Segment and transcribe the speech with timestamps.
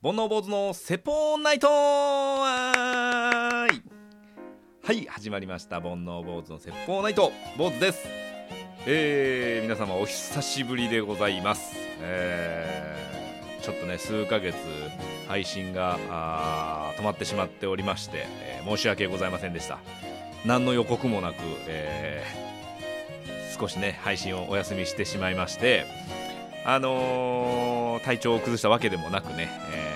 [0.00, 3.66] 煩悩坊主の説法ナイトは
[4.92, 5.80] い始まりました。
[5.80, 7.32] 煩悩坊主の説法ナイト。
[7.56, 8.06] 坊主です。
[8.86, 14.54] えー、皆様お久しぶりでございます、えー、ちょっとね数ヶ月
[15.26, 15.98] 配信が
[16.96, 19.80] 止まってしまっておりまして、えー申し訳ございませんでした。
[20.46, 22.48] 何の予告もなく、えー
[23.60, 25.84] 少しね配信をお休みしてしまいまして
[26.64, 29.87] あのー体調を崩したわけでもなくね、えー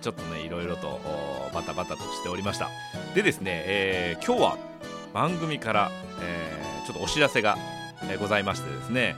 [0.00, 1.00] ちょっとねいろいろと
[1.52, 2.68] バタバタとしておりました
[3.14, 4.58] でですね、えー今日は
[5.12, 5.90] 番組から、
[6.22, 7.56] えーちょっとお知らせが、
[8.04, 9.14] えーございましてですね、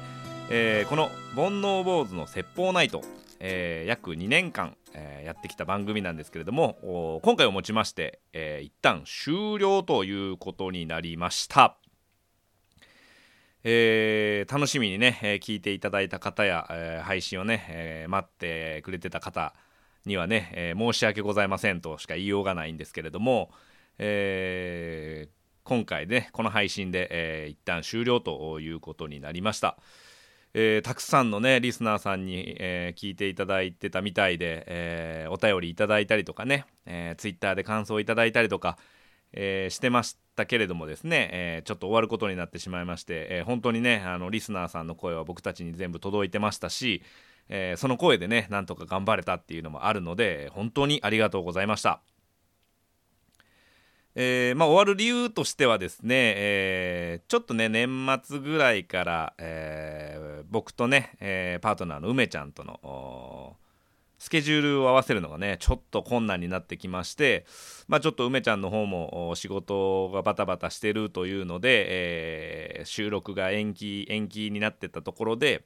[0.50, 3.02] えーこの「煩悩坊主の説法ナイト」
[3.38, 11.76] えー約2年間、えーやってきた番組なんですけれども今回をもちまして、えー一旦終了ということになりました。
[13.64, 19.54] えー楽しみにね、えー聞いていただいた方や、えー配信をね、えー待ってくれてた方
[20.06, 23.50] にはね、えー申し訳ございませんとしか言いようがないんですけれども、
[23.98, 29.78] えー今回ねこの配信で、えー一旦終了ということになりました。
[30.54, 38.76] えーたくさんのねリスナーさんに、えー聞いていただいてたみたいで、えーお便りいただいたりとかね、えー、ツイッターで感想いただいたりとか、
[39.32, 47.02] えーしてましたけれどもですね、えーちょっと終わることになってしまいまして、えー本当にねあのリスナーさんの声は僕たちに全部届いてましたし、
[47.48, 52.00] えーその声でねなんとか頑張れたっていうのもあるので本当にありがとうございました。
[54.14, 57.88] えーまあ、終わる理由としてはですね、えーちょっとね年
[58.22, 63.56] 末ぐらいから、えー僕とね、えパートナーの梅ちゃんとの
[64.18, 67.46] スケジュールを合わせるのがねちょっと困難になってきまして、
[67.88, 71.86] まあ、ちょっと梅ちゃんの方も仕事がバタバタしてるというので、
[72.80, 75.64] え収録が延期延期になってたところで、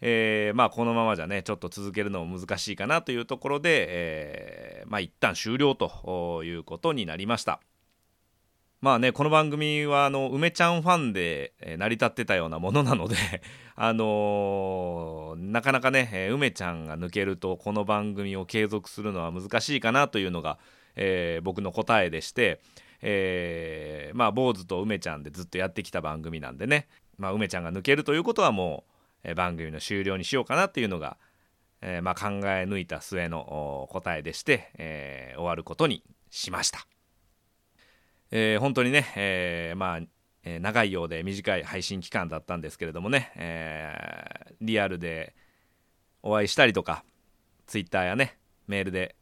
[0.00, 7.60] えーまあこのままじゃねちょっと続けるのも難しいかなというところで、えーまあ一旦終了ということになりました。
[8.80, 13.16] まあねこの番組はあの梅ちゃんファンで、成り立ってたようなものなので
[13.74, 20.58] あのーなかなかね、梅ちゃんが抜けるとこの番組を継続するのは難しいかなというのが、
[20.94, 22.60] えー僕の答えでして、
[23.02, 26.86] えーまあ坊主と梅ちゃんでずっとやってきた番組なんでね、
[27.18, 28.92] まあ、梅ちゃんが抜けるということはもう、
[29.24, 31.16] え番組の終了にしようかなっていうのが、
[31.80, 36.86] えーまあ、考え抜いた末の答えでして、えー終わることにしました。
[38.30, 40.00] えー本当にね、えーまあ、
[40.44, 45.34] え長いようで短い配信期間だったんですけれどもね、えーリアルで
[46.22, 47.04] お会いしたりとか
[47.66, 48.36] ツイッターやね
[48.66, 49.14] メールで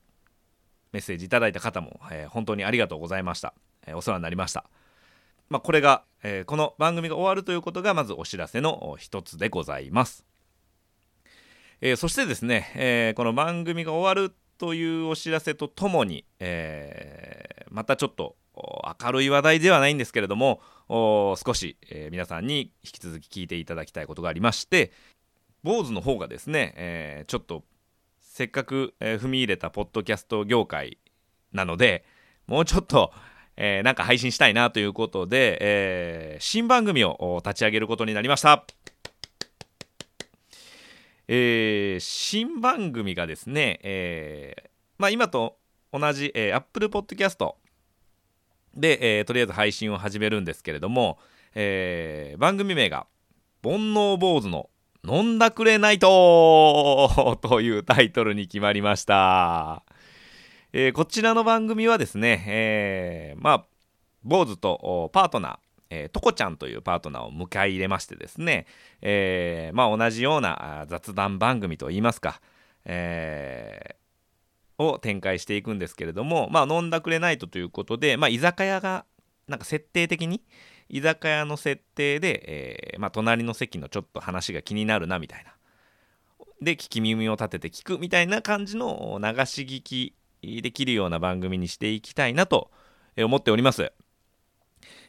[0.92, 3.52] メッセージいただいた方も、えー本当にありがとうございました、
[3.86, 4.64] えーお世話になりました、
[5.48, 10.26] まあ、これが、えーこの番組が終わるということがまずお知らせの一つでございます、
[11.80, 24.92] えーそしてですね、えーこの番組が終わるというお知らせとともに、えまたちょっと明るい話題ではないんですけれども少し、え皆さんに引き続き聞いていただきたいことがありまして
[25.62, 27.62] 坊主の方がですね、えちょっと
[28.20, 30.98] せっかく、え踏み入れたポッドキャスト業界
[31.52, 32.04] なので
[32.46, 33.12] もうちょっと、
[33.56, 38.64] えーなんか配信したいなということで、えー新番組を立ち上げることになりました。
[41.28, 45.56] えー新番組がですね、えーまあ、今と
[45.92, 47.54] 同じ、えー、Apple Podcast
[48.74, 51.18] で、えーとりあえず配信を始めるんですけれども、
[51.54, 53.06] えー番組名が
[53.64, 54.68] 「煩悩坊主の
[55.02, 59.85] 飲んだくれナイト」というタイトルに決まりました。
[60.78, 63.64] えーこちらの番組はですね、えーまあ
[64.24, 65.56] 坊主とパートナー
[65.88, 68.66] えーとこちゃんというパートナーを迎え入れましてですね、
[69.00, 72.42] えーまあ、同じような雑談番組といいますか、
[72.84, 79.06] えーを展開していくんですけれども、まあ、飲んだくれないとということで、まあ、居酒屋が
[79.48, 80.42] なんか設定的に
[80.90, 85.54] 居酒屋の設定で、えーまあ、隣の席のちょっと話が気になるなみたいな。
[86.60, 90.14] で聞き耳を立てて聞くみたいな感じの流し聞き
[90.62, 92.70] できるような番組にしていきたいなと
[93.18, 93.92] 思っております。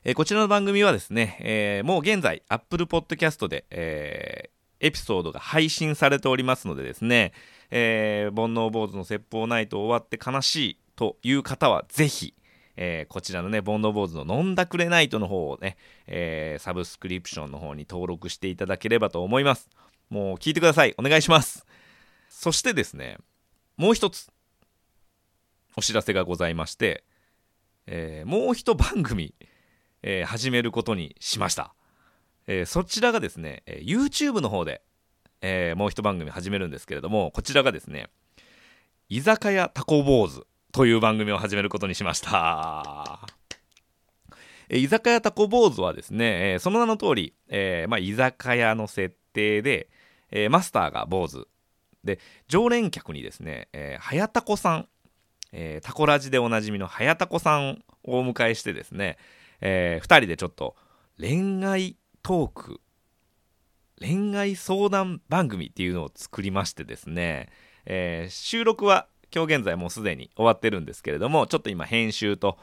[0.03, 4.49] えこちらの番組はですね、えもう現在 Apple Podcast で、え
[4.79, 7.33] エピソードが配信されておりますのでですね、
[7.71, 12.33] え煩悩坊主の説法ナイト終わって悲しいという方はぜひ、
[12.75, 19.69] えーこちらのね煩悩坊主の飲んだくれナイトの方をね、えーサブスクリプションの方に登録していただければと思います。
[20.09, 20.95] もう聞いてください。
[20.97, 21.65] お願いします。
[22.29, 23.17] そしてですね
[23.77, 24.29] もう一つ。
[25.77, 27.03] お知らせがございまして、
[27.85, 29.35] えーもう一番組、
[30.01, 31.75] えー始めることにしました、
[32.47, 34.81] えーそちらがですね、え YouTube の方で、
[35.41, 38.07] えもう一番組始めるんですけれどもこちらがですね
[39.07, 43.19] 居酒屋タコ坊主という番組を始めることにしました。
[44.69, 49.89] え居酒屋タコ坊主はですね、えその名の通り、えーまあ、居酒屋の設定で、
[50.31, 51.47] えーマスターが坊主。
[52.03, 54.87] で常連客にですね、えー、はやたこさん、
[55.51, 59.17] えータコラジでおなじみのはやたこさんをお迎えしてですね、
[59.61, 60.75] え2人でちょっと
[61.19, 62.81] 恋愛トーク
[63.99, 67.49] 恋愛相談番組っていうのを作りましてですね、
[67.85, 72.57] えー収録は今日現在もうすでに終わってるんですけれどもちょっと今編集と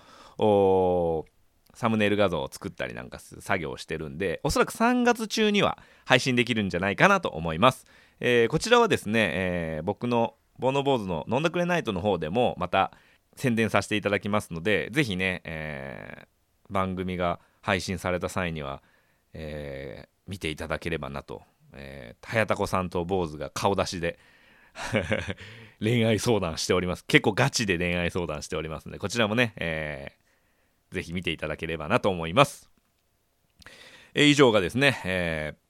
[1.74, 7.86] サムネイル画像を作ったりなんか作業をしてるんでおそらく3月中には配信できるんじゃないかなと思います、
[8.20, 12.92] えーこちらはですね、えー僕のボーノ坊主の飲んだくれナイトの方でもまた
[13.36, 16.26] 宣伝させていただきますのでぜひね、えー
[16.70, 18.82] 番組が配信された際には、
[19.34, 21.42] えー見ていただければなと、
[21.74, 24.18] えー、早田子さんと坊主が顔出しで
[25.80, 27.04] 恋愛相談しております。
[27.04, 32.70] 結構ガチで恋愛相談しておりますのでこちらもね、えーぜひ見ていただければなと思います、
[34.14, 35.64] えー以上がですね、えー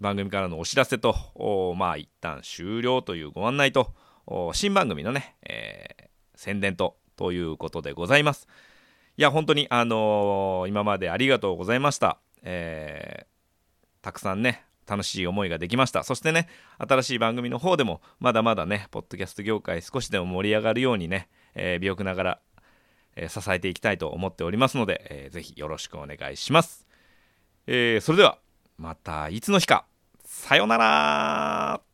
[0.00, 3.94] 番組からのお知らせとおーまあ一旦終了というご案内と
[4.52, 6.04] 新番組のね、えー
[6.36, 8.48] 宣伝とということでございます。
[9.16, 13.26] いや本当にあのー今までありがとうございました、えー
[14.02, 16.02] たくさんね楽しい思いができました。
[16.02, 16.48] そしてね
[16.78, 22.40] 新しい番組の方でもまだまだねポッドキャスト業界少しでも盛り上がるようにね、えー微力ながら、
[23.16, 26.86] えー支えていきたいと思っておりますので、えーぜひよろしくお願いします、
[27.66, 28.38] えーそれでは
[28.76, 29.86] またいつの日か。
[30.24, 31.93] さよなら。